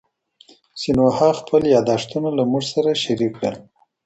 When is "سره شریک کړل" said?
2.73-3.55